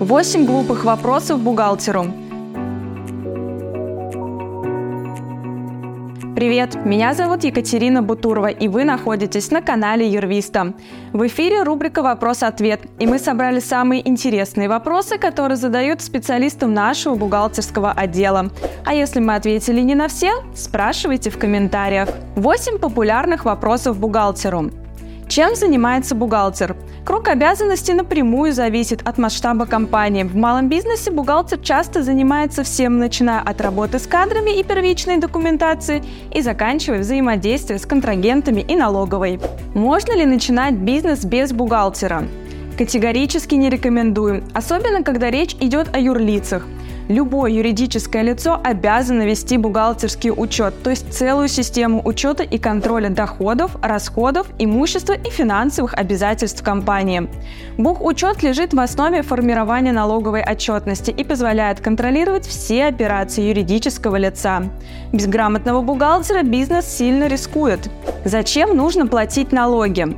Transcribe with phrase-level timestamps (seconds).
[0.00, 2.06] 8 глупых вопросов бухгалтеру.
[6.34, 10.72] Привет, меня зовут Екатерина Бутурова, и вы находитесь на канале Юрвиста.
[11.12, 17.92] В эфире рубрика «Вопрос-ответ», и мы собрали самые интересные вопросы, которые задают специалистам нашего бухгалтерского
[17.92, 18.50] отдела.
[18.84, 22.08] А если мы ответили не на все, спрашивайте в комментариях.
[22.34, 24.72] 8 популярных вопросов бухгалтеру.
[25.34, 26.76] Чем занимается бухгалтер?
[27.06, 30.24] Круг обязанностей напрямую зависит от масштаба компании.
[30.24, 36.04] В малом бизнесе бухгалтер часто занимается всем, начиная от работы с кадрами и первичной документации
[36.34, 39.40] и заканчивая взаимодействие с контрагентами и налоговой.
[39.72, 42.24] Можно ли начинать бизнес без бухгалтера?
[42.76, 46.66] Категорически не рекомендую, особенно когда речь идет о юрлицах–
[47.08, 53.76] Любое юридическое лицо обязано вести бухгалтерский учет, то есть целую систему учета и контроля доходов,
[53.82, 57.28] расходов, имущества и финансовых обязательств компании.
[57.76, 64.62] Бухучет лежит в основе формирования налоговой отчетности и позволяет контролировать все операции юридического лица.
[65.12, 67.90] Без грамотного бухгалтера бизнес сильно рискует.
[68.24, 70.16] Зачем нужно платить налоги?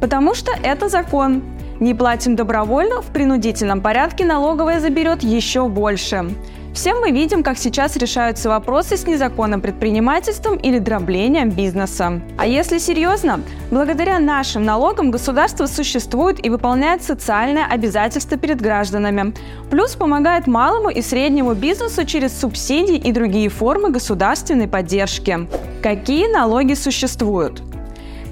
[0.00, 1.42] Потому что это закон.
[1.80, 6.34] Не платим добровольно, в принудительном порядке налоговая заберет еще больше.
[6.72, 12.20] Всем мы видим, как сейчас решаются вопросы с незаконным предпринимательством или дроблением бизнеса.
[12.36, 19.32] А если серьезно, благодаря нашим налогам государство существует и выполняет социальное обязательство перед гражданами.
[19.70, 25.48] Плюс помогает малому и среднему бизнесу через субсидии и другие формы государственной поддержки.
[25.82, 27.62] Какие налоги существуют?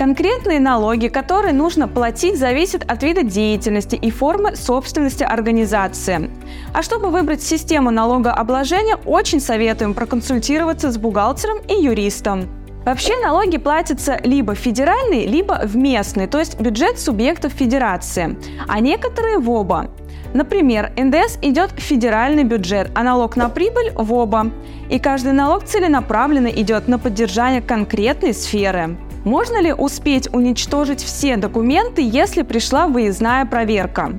[0.00, 6.30] Конкретные налоги, которые нужно платить, зависят от вида деятельности и формы собственности организации.
[6.72, 12.48] А чтобы выбрать систему налогообложения, очень советуем проконсультироваться с бухгалтером и юристом.
[12.86, 19.36] Вообще налоги платятся либо федеральные, либо в местный, то есть бюджет субъектов федерации, а некоторые
[19.36, 19.90] в оба.
[20.32, 24.50] Например, НДС идет в федеральный бюджет, а налог на прибыль в оба.
[24.88, 28.96] И каждый налог целенаправленно идет на поддержание конкретной сферы.
[29.24, 34.12] Можно ли успеть уничтожить все документы, если пришла выездная проверка?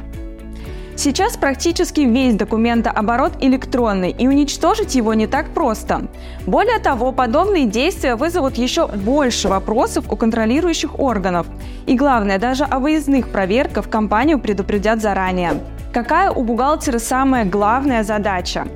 [0.96, 6.08] Сейчас практически весь документооборот электронный, и уничтожить его не так просто.
[6.46, 11.48] Более того, подобные действия вызовут еще больше вопросов у контролирующих органов.
[11.88, 15.54] И главное, даже о выездных проверках компанию предупредят заранее.
[15.92, 18.68] Какая у бухгалтера самая главная задача?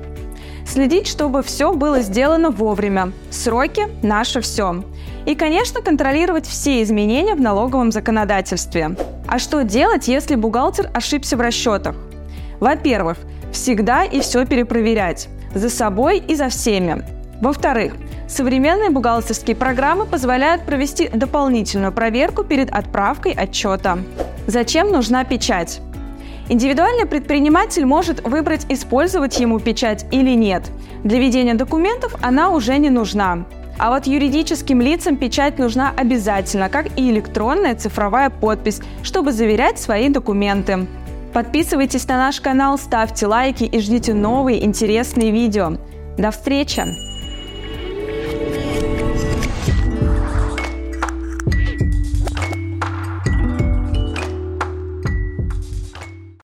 [0.66, 3.12] Следить, чтобы все было сделано вовремя.
[3.30, 4.84] Сроки– наше все.
[5.24, 8.96] И, конечно, контролировать все изменения в налоговом законодательстве.
[9.28, 11.96] А что делать, если бухгалтер ошибся в расчетах?
[12.60, 13.18] Во-первых,
[13.52, 15.28] всегда и все перепроверять.
[15.54, 17.04] За собой и за всеми.
[17.40, 17.94] Во-вторых,
[18.28, 23.98] современные бухгалтерские программы позволяют провести дополнительную проверку перед отправкой отчета.
[24.46, 25.80] Зачем нужна печать?
[26.48, 30.70] Индивидуальный предприниматель может выбрать, использовать ему печать или нет.
[31.02, 33.44] Для ведения документов она уже не нужна.
[33.78, 40.08] А вот юридическим лицам печать нужна обязательно, как и электронная цифровая подпись, чтобы заверять свои
[40.08, 40.86] документы.
[41.32, 45.76] Подписывайтесь на наш канал, ставьте лайки и ждите новые интересные видео.
[46.16, 46.84] До встречи!